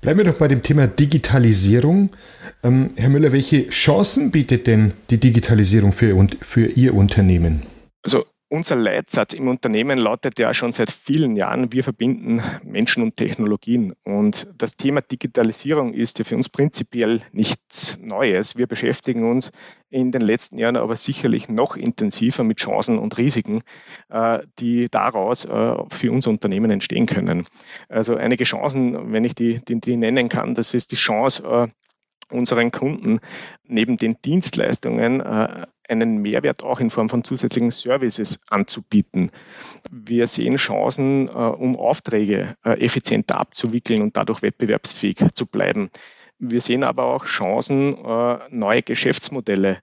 Bleiben 0.00 0.18
wir 0.18 0.24
doch 0.24 0.38
bei 0.38 0.48
dem 0.48 0.62
Thema 0.62 0.86
Digitalisierung. 0.86 2.10
Ähm, 2.62 2.90
Herr 2.96 3.08
Müller, 3.08 3.32
welche 3.32 3.68
Chancen 3.68 4.30
bietet 4.30 4.66
denn 4.66 4.92
die 5.10 5.18
Digitalisierung 5.18 5.92
für, 5.92 6.28
für 6.40 6.66
Ihr 6.66 6.94
Unternehmen? 6.94 7.62
Also 8.02 8.24
unser 8.48 8.76
Leitsatz 8.76 9.32
im 9.32 9.48
Unternehmen 9.48 9.98
lautet 9.98 10.38
ja 10.38 10.54
schon 10.54 10.72
seit 10.72 10.90
vielen 10.90 11.34
Jahren, 11.34 11.72
wir 11.72 11.82
verbinden 11.82 12.40
Menschen 12.62 13.02
und 13.02 13.16
Technologien. 13.16 13.94
Und 14.04 14.52
das 14.56 14.76
Thema 14.76 15.00
Digitalisierung 15.00 15.92
ist 15.92 16.18
ja 16.18 16.24
für 16.24 16.36
uns 16.36 16.48
prinzipiell 16.48 17.22
nichts 17.32 17.98
Neues. 18.00 18.56
Wir 18.56 18.66
beschäftigen 18.66 19.28
uns 19.28 19.50
in 19.90 20.12
den 20.12 20.20
letzten 20.20 20.58
Jahren 20.58 20.76
aber 20.76 20.94
sicherlich 20.96 21.48
noch 21.48 21.76
intensiver 21.76 22.44
mit 22.44 22.58
Chancen 22.58 22.98
und 22.98 23.18
Risiken, 23.18 23.62
äh, 24.10 24.40
die 24.58 24.88
daraus 24.90 25.44
äh, 25.44 25.74
für 25.88 26.12
unser 26.12 26.30
Unternehmen 26.30 26.70
entstehen 26.70 27.06
können. 27.06 27.46
Also 27.88 28.14
einige 28.14 28.44
Chancen, 28.44 29.12
wenn 29.12 29.24
ich 29.24 29.34
die, 29.34 29.64
die, 29.64 29.80
die 29.80 29.96
nennen 29.96 30.28
kann, 30.28 30.54
das 30.54 30.72
ist 30.72 30.92
die 30.92 30.96
Chance, 30.96 31.42
äh, 31.44 31.68
unseren 32.28 32.72
Kunden 32.72 33.20
neben 33.64 33.96
den 33.98 34.16
Dienstleistungen 34.20 35.22
einen 35.88 36.18
Mehrwert 36.18 36.64
auch 36.64 36.80
in 36.80 36.90
Form 36.90 37.08
von 37.08 37.24
zusätzlichen 37.24 37.70
Services 37.70 38.40
anzubieten. 38.48 39.30
Wir 39.90 40.26
sehen 40.26 40.56
Chancen, 40.56 41.28
äh, 41.28 41.30
um 41.30 41.76
Aufträge 41.76 42.56
äh, 42.64 42.84
effizienter 42.84 43.40
abzuwickeln 43.40 44.02
und 44.02 44.16
dadurch 44.16 44.42
wettbewerbsfähig 44.42 45.18
zu 45.34 45.46
bleiben. 45.46 45.90
Wir 46.38 46.60
sehen 46.60 46.84
aber 46.84 47.04
auch 47.04 47.24
Chancen, 47.24 47.96
äh, 48.04 48.38
neue 48.50 48.82
Geschäftsmodelle 48.82 49.78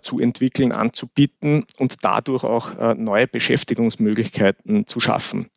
zu 0.00 0.18
entwickeln, 0.18 0.72
anzubieten 0.72 1.66
und 1.76 2.06
dadurch 2.06 2.42
auch 2.42 2.94
neue 2.96 3.26
Beschäftigungsmöglichkeiten 3.26 4.86
zu 4.86 4.98
schaffen. 4.98 5.50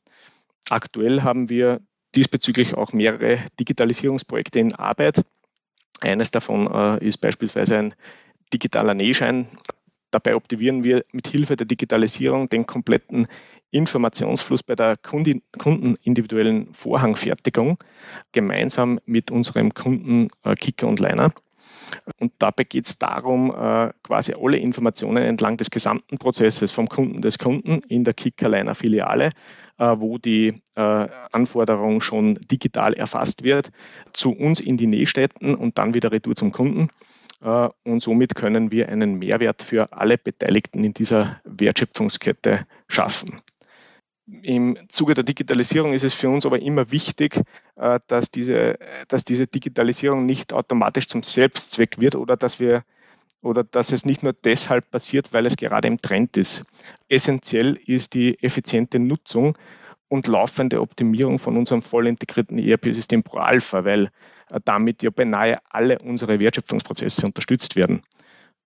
Aktuell 0.70 1.22
haben 1.22 1.48
wir 1.48 1.80
diesbezüglich 2.13 2.75
auch 2.75 2.92
mehrere 2.92 3.39
Digitalisierungsprojekte 3.58 4.60
in 4.60 4.75
Arbeit. 4.75 5.24
Eines 6.01 6.32
davon 6.32 7.00
ist 7.00 7.20
beispielsweise 7.20 7.77
ein 7.77 7.94
digitaler 8.54 8.96
Nähschein, 8.96 9.48
Dabei 10.12 10.36
optimieren 10.36 10.84
wir 10.84 11.04
mit 11.12 11.28
Hilfe 11.28 11.56
der 11.56 11.68
Digitalisierung 11.68 12.48
den 12.48 12.66
kompletten 12.66 13.28
Informationsfluss 13.72 14.64
bei 14.64 14.76
der 14.76 14.96
kundenindividuellen 14.98 16.74
Vorhangfertigung 16.74 17.78
gemeinsam 18.32 19.00
mit 19.06 19.32
unserem 19.32 19.74
Kunden 19.74 20.30
äh, 20.44 20.56
Kicker 20.56 20.88
und 20.88 21.02
Liner. 21.02 21.34
Und 22.20 22.34
dabei 22.40 22.64
geht 22.64 22.86
es 22.86 22.98
darum, 22.98 23.52
äh, 23.52 23.92
quasi 24.04 24.34
alle 24.42 24.58
Informationen 24.58 25.24
entlang 25.24 25.58
des 25.58 25.70
gesamten 25.70 26.18
Prozesses 26.18 26.72
vom 26.72 26.88
Kunden 26.88 27.22
des 27.22 27.38
Kunden 27.38 27.82
in 27.90 28.06
der 28.06 28.14
Kickerliner 28.14 28.76
Filiale, 28.76 29.32
äh, 29.78 29.96
wo 29.98 30.18
die 30.18 30.62
Anforderung 31.32 32.02
schon 32.02 32.36
digital 32.52 32.94
erfasst 32.94 33.42
wird, 33.42 33.72
zu 34.14 34.30
uns 34.32 34.60
in 34.60 34.78
die 34.78 34.86
Nähstätten 34.86 35.56
und 35.56 35.80
dann 35.80 35.96
wieder 35.96 36.12
retour 36.12 36.36
zum 36.36 36.52
Kunden. 36.52 36.90
Äh, 37.41 37.70
und 37.84 38.01
somit 38.01 38.36
können 38.36 38.72
wir 38.72 38.89
einen 38.89 39.15
Mehrwert 39.15 39.62
für 39.62 39.91
alle 39.94 40.17
Beteiligten 40.17 40.84
in 40.84 40.94
dieser 40.94 41.41
Wertschöpfungskette 41.44 42.65
schaffen. 42.88 43.41
Im 44.44 44.77
Zuge 44.89 45.13
der 45.13 45.24
Digitalisierung 45.24 45.94
ist 45.94 46.03
es 46.03 46.13
für 46.13 46.27
uns 46.27 46.46
aber 46.46 46.62
immer 46.62 46.91
wichtig, 46.91 47.41
äh, 47.75 48.00
dass 48.08 48.32
diese, 48.32 48.77
dass 49.08 49.24
diese 49.24 49.48
Digitalisierung 49.48 50.25
nicht 50.25 50.53
automatisch 50.53 51.08
zum 51.08 51.24
Selbstzweck 51.24 52.00
wird 52.00 52.15
oder 52.15 52.36
dass 52.36 52.60
wir 52.60 52.84
oder 53.41 53.63
dass 53.63 53.91
es 53.91 54.06
nicht 54.06 54.24
nur 54.24 54.34
deshalb 54.34 54.89
passiert, 54.91 55.32
weil 55.32 55.46
es 55.46 55.58
gerade 55.58 55.88
im 55.88 56.00
Trend 56.00 56.38
ist. 56.38 56.65
Essentiell 57.08 57.79
ist 57.86 58.15
die 58.15 58.41
effiziente 58.44 59.00
Nutzung 59.00 59.58
und 60.10 60.28
laufende 60.28 60.82
Optimierung 60.82 61.40
von 61.40 61.58
unserem 61.58 61.82
voll 61.82 62.08
integrierten 62.08 62.58
ERP-System 62.58 63.24
Pro 63.24 63.40
Alpha, 63.40 63.86
weil 63.86 64.06
äh, 64.52 64.60
damit 64.64 65.04
ja 65.04 65.10
beinahe 65.10 65.58
alle 65.70 66.00
unsere 66.00 66.40
Wertschöpfungsprozesse 66.40 67.26
unterstützt 67.26 67.76
werden. 67.76 68.02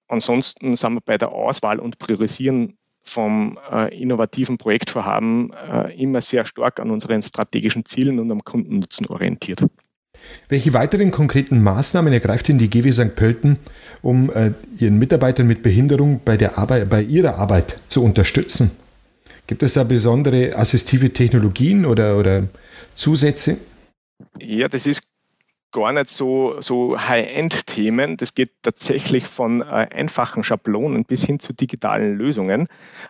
Ansonsten 0.07 0.75
sind 0.75 0.93
wir 0.93 1.01
bei 1.01 1.17
der 1.17 1.31
Auswahl 1.31 1.79
und 1.79 1.97
Priorisieren 1.97 2.75
vom 3.03 3.57
äh, 3.71 3.99
innovativen 3.99 4.57
Projektvorhaben 4.57 5.51
äh, 5.53 6.01
immer 6.01 6.21
sehr 6.21 6.45
stark 6.45 6.79
an 6.79 6.91
unseren 6.91 7.23
strategischen 7.23 7.85
Zielen 7.85 8.19
und 8.19 8.29
am 8.31 8.43
Kundennutzen 8.43 9.07
orientiert. 9.07 9.63
Welche 10.49 10.73
weiteren 10.73 11.09
konkreten 11.09 11.61
Maßnahmen 11.61 12.13
ergreift 12.13 12.47
denn 12.47 12.59
die 12.59 12.69
GW 12.69 12.91
St. 12.91 13.15
Pölten, 13.15 13.57
um 14.03 14.29
äh, 14.31 14.51
Ihren 14.77 14.99
Mitarbeitern 14.99 15.47
mit 15.47 15.63
Behinderung 15.63 16.21
bei, 16.23 16.37
der 16.37 16.59
Arbeit, 16.59 16.89
bei 16.89 17.01
ihrer 17.01 17.37
Arbeit 17.37 17.77
zu 17.87 18.03
unterstützen? 18.03 18.71
Gibt 19.47 19.63
es 19.63 19.73
da 19.73 19.83
besondere 19.83 20.55
assistive 20.55 21.11
Technologien 21.11 21.85
oder, 21.85 22.17
oder 22.17 22.47
Zusätze? 22.95 23.57
Ja, 24.39 24.67
das 24.67 24.85
ist 24.85 25.10
gar 25.71 25.93
nicht 25.93 26.09
so, 26.09 26.59
so 26.59 26.99
High-End-Themen. 26.99 28.17
Das 28.17 28.33
geht 28.33 28.51
tatsächlich 28.61 29.25
von 29.25 29.61
äh, 29.61 29.65
einfachen 29.65 30.43
Schablonen 30.43 31.05
bis 31.05 31.23
hin 31.23 31.39
zu 31.39 31.53
digitalen 31.53 32.17
Lösungen. 32.17 32.67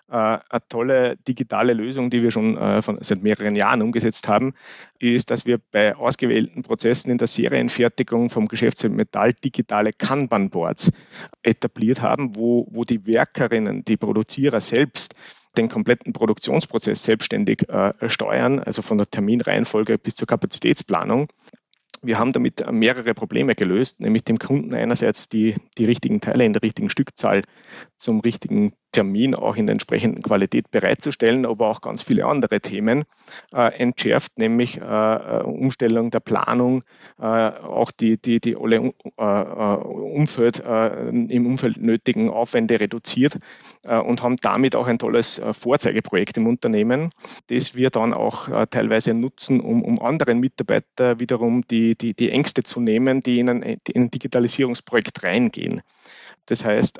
Äh, 0.09 0.15
eine 0.15 0.41
tolle 0.69 1.17
digitale 1.27 1.73
Lösung, 1.73 2.09
die 2.09 2.21
wir 2.21 2.31
schon 2.31 2.57
äh, 2.57 2.81
von, 2.81 2.97
seit 3.01 3.23
mehreren 3.23 3.55
Jahren 3.55 3.81
umgesetzt 3.81 4.27
haben, 4.27 4.53
ist, 4.99 5.31
dass 5.31 5.45
wir 5.45 5.59
bei 5.71 5.95
ausgewählten 5.95 6.63
Prozessen 6.63 7.11
in 7.11 7.17
der 7.17 7.27
Serienfertigung 7.27 8.29
vom 8.29 8.47
Geschäftsfeld 8.47 8.93
Metall 8.93 9.33
digitale 9.33 9.91
Kanban-Boards 9.93 10.91
etabliert 11.43 12.01
haben, 12.01 12.35
wo, 12.35 12.67
wo 12.71 12.83
die 12.83 13.05
Werkerinnen, 13.05 13.83
die 13.85 13.97
Produzierer 13.97 14.61
selbst 14.61 15.15
den 15.57 15.69
kompletten 15.69 16.13
Produktionsprozess 16.13 17.03
selbstständig 17.03 17.67
äh, 17.69 17.93
steuern, 18.07 18.59
also 18.59 18.81
von 18.81 18.97
der 18.97 19.09
Terminreihenfolge 19.09 19.97
bis 19.97 20.15
zur 20.15 20.27
Kapazitätsplanung. 20.27 21.27
Wir 22.03 22.17
haben 22.17 22.33
damit 22.33 22.65
mehrere 22.71 23.13
Probleme 23.13 23.53
gelöst, 23.53 24.01
nämlich 24.01 24.23
dem 24.23 24.39
Kunden 24.39 24.73
einerseits 24.73 25.29
die, 25.29 25.55
die 25.77 25.85
richtigen 25.85 26.19
Teile 26.19 26.45
in 26.45 26.53
der 26.53 26.63
richtigen 26.63 26.89
Stückzahl 26.89 27.41
zum 27.97 28.21
richtigen 28.21 28.73
Termin 28.91 29.35
auch 29.35 29.55
in 29.55 29.67
der 29.67 29.73
entsprechenden 29.73 30.21
Qualität 30.21 30.71
bereitzustellen, 30.71 31.45
aber 31.45 31.69
auch 31.69 31.81
ganz 31.81 32.01
viele 32.01 32.25
andere 32.25 32.59
Themen 32.61 33.05
äh, 33.53 33.73
entschärft, 33.79 34.37
nämlich 34.37 34.81
äh, 34.81 34.83
äh 34.83 35.43
Umstellung 35.43 36.11
der 36.11 36.19
Planung, 36.19 36.83
äh, 37.19 37.23
auch 37.23 37.91
die, 37.91 38.21
die, 38.21 38.39
die 38.39 38.55
alle 38.55 38.77
äh, 38.77 38.91
äh 39.19 39.75
Umfeld, 40.11 40.59
im 40.61 41.45
Umfeld 41.45 41.77
nötigen 41.77 42.29
Aufwände 42.29 42.79
reduziert 42.79 43.37
und 43.87 44.21
haben 44.21 44.35
damit 44.37 44.75
auch 44.75 44.87
ein 44.87 44.99
tolles 44.99 45.41
Vorzeigeprojekt 45.51 46.37
im 46.37 46.47
Unternehmen, 46.47 47.11
das 47.47 47.75
wir 47.75 47.89
dann 47.89 48.13
auch 48.13 48.65
teilweise 48.67 49.13
nutzen, 49.13 49.61
um, 49.61 49.83
um 49.83 50.01
anderen 50.01 50.39
Mitarbeitern 50.39 51.19
wiederum 51.19 51.65
die, 51.67 51.95
die, 51.95 52.13
die 52.13 52.29
Ängste 52.29 52.63
zu 52.63 52.79
nehmen, 52.79 53.21
die 53.21 53.39
in 53.39 53.49
ein, 53.49 53.61
in 53.63 53.79
ein 53.95 54.11
Digitalisierungsprojekt 54.11 55.23
reingehen. 55.23 55.81
Das 56.45 56.65
heißt, 56.65 56.99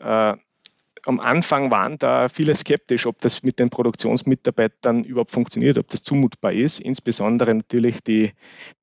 am 1.05 1.19
Anfang 1.19 1.71
waren 1.71 1.97
da 1.97 2.29
viele 2.29 2.55
skeptisch, 2.55 3.05
ob 3.05 3.19
das 3.21 3.43
mit 3.43 3.59
den 3.59 3.69
Produktionsmitarbeitern 3.69 5.03
überhaupt 5.03 5.31
funktioniert, 5.31 5.77
ob 5.77 5.87
das 5.87 6.03
zumutbar 6.03 6.53
ist. 6.53 6.79
Insbesondere 6.79 7.53
natürlich 7.53 8.03
die, 8.03 8.31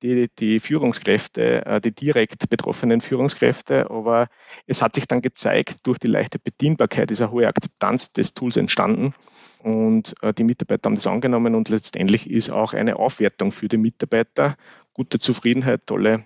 die, 0.01 0.27
die 0.39 0.59
Führungskräfte, 0.59 1.65
äh, 1.65 1.81
die 1.81 1.93
direkt 1.93 2.49
betroffenen 2.49 3.01
Führungskräfte. 3.01 3.89
Aber 3.89 4.27
es 4.67 4.81
hat 4.81 4.95
sich 4.95 5.07
dann 5.07 5.21
gezeigt, 5.21 5.87
durch 5.87 5.97
die 5.97 6.07
leichte 6.07 6.39
Bedienbarkeit 6.39 7.11
ist 7.11 7.21
eine 7.21 7.31
hohe 7.31 7.47
Akzeptanz 7.47 8.13
des 8.13 8.33
Tools 8.33 8.57
entstanden. 8.57 9.13
Und 9.63 10.15
äh, 10.21 10.33
die 10.33 10.43
Mitarbeiter 10.43 10.89
haben 10.89 10.95
das 10.95 11.07
angenommen 11.07 11.55
und 11.55 11.69
letztendlich 11.69 12.29
ist 12.29 12.49
auch 12.49 12.73
eine 12.73 12.97
Aufwertung 12.97 13.51
für 13.51 13.67
die 13.67 13.77
Mitarbeiter, 13.77 14.55
gute 14.93 15.19
Zufriedenheit, 15.19 15.85
tolle 15.85 16.25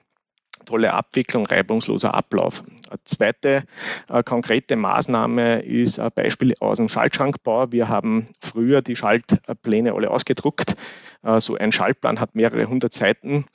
tolle 0.65 0.93
Abwicklung, 0.93 1.46
reibungsloser 1.46 2.13
Ablauf. 2.13 2.63
Eine 2.89 3.00
zweite 3.03 3.63
äh, 4.10 4.24
konkrete 4.24 4.75
Maßnahme 4.75 5.62
ist 5.62 6.00
ein 6.00 6.12
Beispiel 6.13 6.53
aus 6.60 6.77
dem 6.77 6.89
Schaltschrankbau. 6.89 7.72
Wir 7.72 7.89
haben 7.89 8.25
früher 8.41 8.82
die 8.82 8.96
Schaltpläne 8.96 9.93
alle 9.93 10.12
ausgedruckt. 10.12 10.75
Äh, 11.24 11.39
so 11.39 11.55
ein 11.55 11.72
Schaltplan 11.72 12.20
hat 12.20 12.36
mehrere 12.36 12.65
hundert 12.67 12.93
Seiten. 12.93 13.46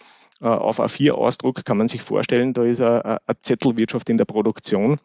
Äh, 0.40 0.46
auf 0.46 0.80
A4-Ausdruck 0.80 1.64
kann 1.64 1.76
man 1.76 1.88
sich 1.88 2.02
vorstellen, 2.02 2.54
da 2.54 2.62
ist 2.64 2.80
eine, 2.80 3.20
Zettelwirtschaft 3.42 4.08
in 4.08 4.18
der 4.18 4.24
Produktion. 4.24 4.98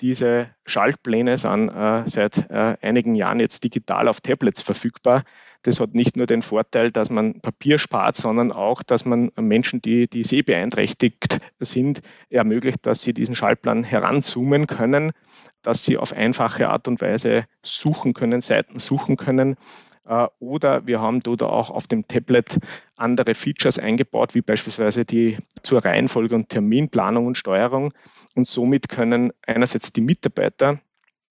Diese 0.00 0.48
Schaltpläne 0.64 1.38
sind 1.38 1.70
äh, 1.70 2.02
seit 2.06 2.50
äh, 2.50 2.76
einigen 2.80 3.14
Jahren 3.14 3.40
jetzt 3.40 3.64
digital 3.64 4.08
auf 4.08 4.20
Tablets 4.20 4.62
verfügbar. 4.62 5.24
Das 5.66 5.80
hat 5.80 5.94
nicht 5.94 6.16
nur 6.16 6.26
den 6.26 6.42
Vorteil, 6.42 6.92
dass 6.92 7.10
man 7.10 7.40
Papier 7.40 7.80
spart, 7.80 8.14
sondern 8.14 8.52
auch, 8.52 8.84
dass 8.84 9.04
man 9.04 9.32
Menschen, 9.36 9.82
die, 9.82 10.08
die 10.08 10.22
sehbeeinträchtigt 10.22 11.38
sind, 11.58 12.02
ermöglicht, 12.30 12.86
dass 12.86 13.02
sie 13.02 13.12
diesen 13.12 13.34
Schaltplan 13.34 13.82
heranzoomen 13.82 14.68
können, 14.68 15.10
dass 15.62 15.84
sie 15.84 15.96
auf 15.96 16.12
einfache 16.12 16.70
Art 16.70 16.86
und 16.86 17.00
Weise 17.00 17.46
suchen 17.64 18.14
können, 18.14 18.42
Seiten 18.42 18.78
suchen 18.78 19.16
können. 19.16 19.56
Äh, 20.04 20.28
oder 20.38 20.86
wir 20.86 21.00
haben 21.00 21.18
dort 21.18 21.42
auch 21.42 21.70
auf 21.70 21.88
dem 21.88 22.06
Tablet 22.06 22.60
andere 22.96 23.34
Features 23.34 23.80
eingebaut, 23.80 24.36
wie 24.36 24.42
beispielsweise 24.42 25.04
die 25.04 25.36
zur 25.64 25.84
Reihenfolge 25.84 26.36
und 26.36 26.48
Terminplanung 26.48 27.26
und 27.26 27.38
Steuerung. 27.38 27.92
Und 28.36 28.46
somit 28.46 28.88
können 28.88 29.32
einerseits 29.44 29.92
die 29.92 30.00
Mitarbeiter 30.00 30.78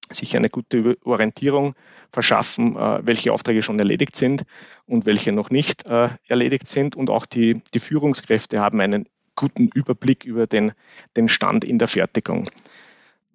sich 0.10 0.36
eine 0.36 0.50
gute 0.50 0.98
Orientierung 1.04 1.76
verschaffen, 2.12 2.76
äh, 2.76 3.00
welche 3.06 3.34
Aufträge 3.34 3.64
schon 3.64 3.80
erledigt 3.80 4.16
sind 4.16 4.44
und 4.86 5.06
welche 5.06 5.32
noch 5.32 5.50
nicht 5.50 5.88
äh, 5.88 6.10
erledigt 6.28 6.68
sind. 6.68 6.96
Und 6.96 7.10
auch 7.10 7.26
die, 7.26 7.62
die 7.74 7.80
Führungskräfte 7.80 8.60
haben 8.60 8.80
einen 8.82 9.06
guten 9.36 9.70
Überblick 9.74 10.24
über 10.24 10.48
den, 10.48 10.72
den 11.18 11.30
Stand 11.30 11.64
in 11.64 11.78
der 11.78 11.88
Fertigung. 11.88 12.50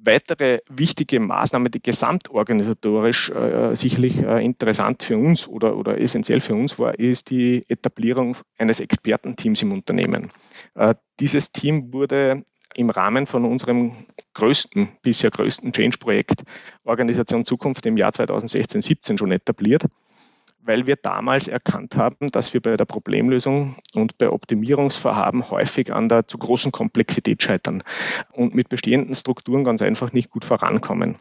Weitere 0.02 0.60
wichtige 0.70 1.20
Maßnahme, 1.20 1.68
die 1.68 1.82
gesamtorganisatorisch 1.82 3.28
äh, 3.30 3.74
sicherlich 3.74 4.22
äh, 4.22 4.42
interessant 4.42 5.02
für 5.02 5.18
uns 5.18 5.46
oder, 5.46 5.76
oder 5.76 6.00
essentiell 6.00 6.40
für 6.40 6.54
uns 6.54 6.78
war, 6.78 6.98
ist 6.98 7.28
die 7.28 7.66
Etablierung 7.68 8.34
eines 8.56 8.80
Expertenteams 8.80 9.60
im 9.60 9.72
Unternehmen. 9.72 10.32
Äh, 10.74 10.94
dieses 11.20 11.52
Team 11.52 11.92
wurde 11.92 12.44
im 12.74 12.90
Rahmen 12.90 13.26
von 13.26 13.44
unserem 13.44 14.06
größten, 14.34 14.88
bisher 15.02 15.30
größten 15.30 15.72
Change-Projekt 15.72 16.42
Organisation 16.84 17.44
Zukunft 17.44 17.86
im 17.86 17.96
Jahr 17.96 18.12
2016-17 18.12 19.18
schon 19.18 19.32
etabliert, 19.32 19.84
weil 20.60 20.86
wir 20.86 20.96
damals 20.96 21.48
erkannt 21.48 21.96
haben, 21.96 22.30
dass 22.30 22.54
wir 22.54 22.60
bei 22.60 22.76
der 22.76 22.84
Problemlösung 22.84 23.76
und 23.94 24.18
bei 24.18 24.30
Optimierungsvorhaben 24.30 25.50
häufig 25.50 25.92
an 25.92 26.08
der 26.08 26.28
zu 26.28 26.38
großen 26.38 26.72
Komplexität 26.72 27.42
scheitern 27.42 27.82
und 28.32 28.54
mit 28.54 28.68
bestehenden 28.68 29.14
Strukturen 29.14 29.64
ganz 29.64 29.82
einfach 29.82 30.12
nicht 30.12 30.30
gut 30.30 30.44
vorankommen. 30.44 31.18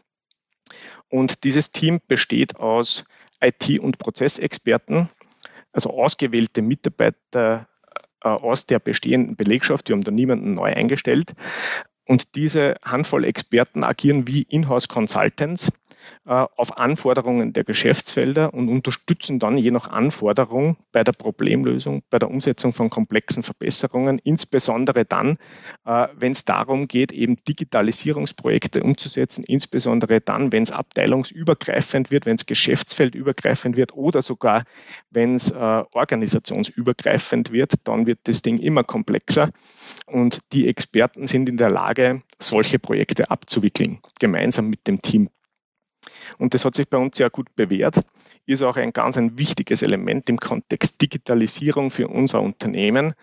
Und 1.08 1.44
dieses 1.44 1.72
Team 1.72 2.00
besteht 2.06 2.56
aus 2.56 3.04
IT- 3.40 3.80
und 3.80 3.98
Prozessexperten, 3.98 5.08
also 5.72 5.90
ausgewählte 5.90 6.62
Mitarbeiter 6.62 7.66
aus 8.28 8.66
der 8.66 8.78
bestehenden 8.78 9.36
Belegschaft. 9.36 9.88
Wir 9.88 9.96
haben 9.96 10.04
da 10.04 10.10
niemanden 10.10 10.54
neu 10.54 10.72
eingestellt. 10.72 11.32
Und 12.06 12.34
diese 12.34 12.76
Handvoll 12.84 13.24
Experten 13.24 13.84
agieren 13.84 14.26
wie 14.26 14.42
Inhouse 14.42 14.88
Consultants 14.88 15.68
äh, 15.68 15.72
auf 16.24 16.78
Anforderungen 16.78 17.52
der 17.52 17.64
Geschäftsfelder 17.64 18.54
und 18.54 18.68
unterstützen 18.68 19.38
dann 19.38 19.58
je 19.58 19.70
nach 19.70 19.90
Anforderung 19.90 20.76
bei 20.92 21.04
der 21.04 21.12
Problemlösung, 21.12 22.02
bei 22.10 22.18
der 22.18 22.30
Umsetzung 22.30 22.72
von 22.72 22.90
komplexen 22.90 23.42
Verbesserungen, 23.42 24.20
insbesondere 24.22 25.04
dann, 25.04 25.38
äh, 25.84 26.08
wenn 26.14 26.32
es 26.32 26.44
darum 26.44 26.88
geht, 26.88 27.12
eben 27.12 27.36
Digitalisierungsprojekte 27.48 28.82
umzusetzen, 28.82 29.44
insbesondere 29.44 30.20
dann, 30.20 30.52
wenn 30.52 30.62
es 30.62 30.72
abteilungsübergreifend 30.72 32.10
wird, 32.10 32.26
wenn 32.26 32.36
es 32.36 32.46
geschäftsfeldübergreifend 32.46 33.76
wird 33.76 33.94
oder 33.94 34.22
sogar 34.22 34.64
wenn 35.10 35.34
es 35.34 35.50
äh, 35.50 35.54
organisationsübergreifend 35.92 37.52
wird, 37.52 37.74
dann 37.84 38.06
wird 38.06 38.20
das 38.24 38.42
Ding 38.42 38.58
immer 38.58 38.84
komplexer 38.84 39.50
und 40.06 40.40
die 40.52 40.68
Experten 40.68 41.26
sind 41.26 41.48
in 41.48 41.56
der 41.56 41.70
Lage, 41.70 42.22
solche 42.38 42.78
Projekte 42.78 43.30
abzuwickeln, 43.30 44.00
gemeinsam 44.18 44.68
mit 44.68 44.86
dem 44.86 45.02
Team. 45.02 45.30
Und 46.38 46.54
das 46.54 46.64
hat 46.64 46.74
sich 46.74 46.88
bei 46.88 46.98
uns 46.98 47.16
sehr 47.16 47.30
gut 47.30 47.54
bewährt, 47.56 48.00
ist 48.46 48.62
auch 48.62 48.76
ein 48.76 48.92
ganz 48.92 49.16
ein 49.16 49.38
wichtiges 49.38 49.82
Element 49.82 50.28
im 50.28 50.38
Kontext 50.38 51.00
Digitalisierung 51.00 51.90
für 51.90 52.08
unser 52.08 52.40
Unternehmen. 52.42 53.14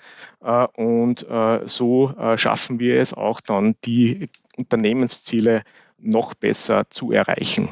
Äh, 0.41 0.67
und 0.75 1.27
äh, 1.29 1.67
so 1.67 2.11
äh, 2.17 2.37
schaffen 2.37 2.79
wir 2.79 2.99
es 2.99 3.13
auch 3.13 3.41
dann, 3.41 3.75
die 3.85 4.29
Unternehmensziele 4.55 5.63
noch 5.99 6.33
besser 6.33 6.89
zu 6.89 7.11
erreichen. 7.11 7.69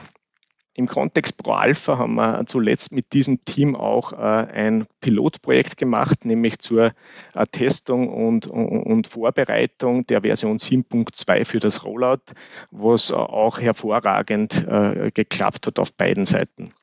Im 0.77 0.87
Kontext 0.87 1.41
Pro 1.41 1.53
Alpha 1.53 1.97
haben 1.97 2.15
wir 2.15 2.45
zuletzt 2.47 2.91
mit 2.91 3.13
diesem 3.13 3.45
Team 3.45 3.77
auch 3.77 4.11
äh, 4.11 4.15
ein 4.15 4.85
Pilotprojekt 4.99 5.77
gemacht, 5.77 6.25
nämlich 6.25 6.59
zur 6.59 6.91
äh, 7.33 7.45
Testung 7.49 8.09
und, 8.09 8.47
und, 8.47 9.07
Vorbereitung 9.07 10.05
der 10.05 10.21
Version 10.21 10.57
7.2 10.57 11.45
für 11.45 11.59
das 11.61 11.85
Rollout, 11.85 12.33
was 12.71 13.13
auch 13.13 13.59
hervorragend 13.59 14.67
äh, 14.67 15.11
geklappt 15.11 15.67
hat 15.67 15.79
auf 15.79 15.93
beiden 15.93 16.25
Seiten 16.25 16.73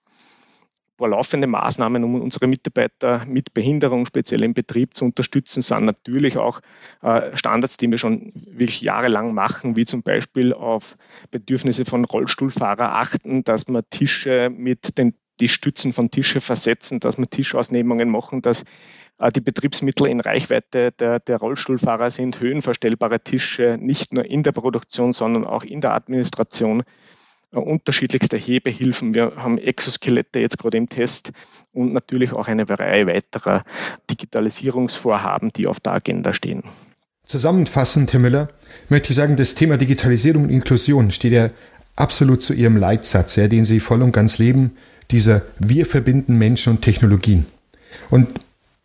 laufende 1.09 1.47
Maßnahmen, 1.47 2.05
um 2.05 2.21
unsere 2.21 2.47
Mitarbeiter 2.47 3.25
mit 3.27 3.55
Behinderung, 3.55 4.07
speziell 4.07 4.43
im 4.43 4.55
Betrieb, 4.55 4.95
zu 4.95 5.05
unterstützen, 5.05 5.63
sind 5.63 5.85
natürlich 5.85 6.39
auch 6.39 6.61
äh, 7.03 7.37
Standards, 7.37 7.77
die 7.77 7.91
wir 7.91 7.99
schon 7.99 8.33
wirklich 8.35 8.81
jahrelang 8.81 9.35
machen, 9.35 9.77
wie 9.77 9.85
zum 9.85 10.03
Beispiel 10.03 10.53
auf 10.53 10.97
Bedürfnisse 11.31 11.85
von 11.85 12.05
Rollstuhlfahrer 12.05 12.95
achten, 12.95 13.45
dass 13.45 13.69
man 13.69 13.83
Tische 13.91 14.51
mit 14.51 14.99
den 14.99 15.15
die 15.41 15.49
Stützen 15.49 15.93
von 15.93 16.11
Tische 16.11 16.41
versetzen, 16.41 17.01
dass 17.01 17.19
wir 17.19 17.29
Tischausnehmungen 17.29 18.09
machen, 18.09 18.43
dass 18.43 18.65
äh, 19.19 19.33
die 19.33 19.41
Betriebsmittel 19.41 20.07
in 20.07 20.21
Reichweite 20.21 20.93
der, 20.93 21.21
der, 21.21 21.37
Rollstuhlfahrer 21.39 22.11
sind, 22.11 22.41
höhenverstellbare 22.41 23.21
Tische, 23.21 23.79
nicht 23.81 24.13
nur 24.13 24.25
in 24.25 24.43
der 24.43 24.53
Produktion, 24.53 25.13
sondern 25.13 25.45
auch 25.45 25.65
in 25.65 25.81
der 25.81 25.95
Administration 25.95 26.83
unterschiedlichste 27.61 28.37
Hebehilfen. 28.37 29.15
Wir 29.15 29.33
haben 29.37 29.59
Exoskelette 29.59 30.39
jetzt 30.39 30.59
gerade 30.59 30.79
im 30.79 30.89
Test 30.89 31.33
und 31.73 31.93
natürlich 31.93 32.33
auch 32.33 32.49
eine 32.49 32.69
Reihe 32.69 33.07
weiterer 33.07 33.65
Digitalisierungsvorhaben, 34.11 35.53
die 35.53 35.67
auf 35.67 35.81
der 35.81 35.93
Agenda 35.93 36.33
stehen. 36.33 36.65
Zusammenfassend, 37.27 38.13
Herr 38.13 38.21
Müller, 38.21 38.49
möchte 38.89 39.11
ich 39.11 39.17
sagen, 39.17 39.37
das 39.37 39.55
Thema 39.55 39.77
Digitalisierung 39.77 40.45
und 40.45 40.51
Inklusion 40.51 41.11
steht 41.11 41.33
ja 41.33 41.51
absolut 41.97 42.43
zu 42.43 42.53
Ihrem 42.53 42.77
Leitsatz, 42.77 43.37
ja, 43.37 43.49
den 43.49 43.65
Sie 43.65 43.81
voll 43.81 44.03
und 44.03 44.13
ganz 44.13 44.39
leben, 44.39 44.77
dieser 45.11 45.43
Wir 45.59 45.87
verbinden 45.87 46.39
Menschen 46.39 46.75
und 46.75 46.83
Technologien. 46.83 47.47
Und 48.11 48.29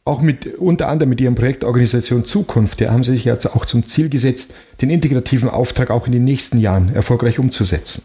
auch 0.06 0.22
mit, 0.22 0.58
unter 0.58 0.88
anderem 0.88 1.10
mit 1.10 1.22
Ihrem 1.22 1.36
Projekt 1.36 1.64
Organisation 1.64 2.26
Zukunft, 2.26 2.80
ja, 2.80 2.92
haben 2.92 3.04
Sie 3.04 3.12
sich 3.12 3.26
jetzt 3.26 3.46
auch 3.48 3.66
zum 3.66 3.88
Ziel 3.88 4.10
gesetzt, 4.10 4.54
den 4.82 4.90
integrativen 4.90 5.50
Auftrag 5.50 5.90
auch 5.90 6.06
in 6.06 6.14
den 6.14 6.24
nächsten 6.24 6.60
Jahren 6.60 6.94
erfolgreich 6.94 7.40
umzusetzen. 7.40 8.04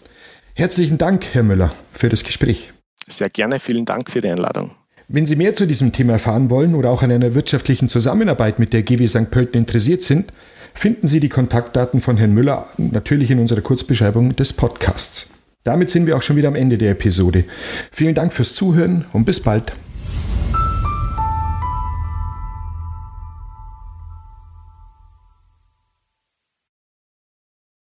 Herzlichen 0.54 0.98
Dank, 0.98 1.24
Herr 1.32 1.42
Müller, 1.42 1.72
für 1.94 2.10
das 2.10 2.24
Gespräch. 2.24 2.72
Sehr 3.08 3.30
gerne, 3.30 3.58
vielen 3.58 3.86
Dank 3.86 4.10
für 4.10 4.20
die 4.20 4.28
Einladung. 4.28 4.72
Wenn 5.08 5.24
Sie 5.24 5.34
mehr 5.34 5.54
zu 5.54 5.66
diesem 5.66 5.92
Thema 5.92 6.14
erfahren 6.14 6.50
wollen 6.50 6.74
oder 6.74 6.90
auch 6.90 7.02
an 7.02 7.10
einer 7.10 7.34
wirtschaftlichen 7.34 7.88
Zusammenarbeit 7.88 8.58
mit 8.58 8.74
der 8.74 8.82
GW 8.82 9.06
St. 9.06 9.30
Pölten 9.30 9.58
interessiert 9.58 10.02
sind, 10.02 10.32
finden 10.74 11.06
Sie 11.06 11.20
die 11.20 11.30
Kontaktdaten 11.30 12.02
von 12.02 12.18
Herrn 12.18 12.34
Müller 12.34 12.68
natürlich 12.76 13.30
in 13.30 13.38
unserer 13.38 13.62
Kurzbeschreibung 13.62 14.36
des 14.36 14.52
Podcasts. 14.52 15.30
Damit 15.64 15.88
sind 15.88 16.06
wir 16.06 16.16
auch 16.16 16.22
schon 16.22 16.36
wieder 16.36 16.48
am 16.48 16.54
Ende 16.54 16.76
der 16.76 16.90
Episode. 16.90 17.44
Vielen 17.90 18.14
Dank 18.14 18.34
fürs 18.34 18.54
Zuhören 18.54 19.06
und 19.12 19.24
bis 19.24 19.40
bald. 19.40 19.72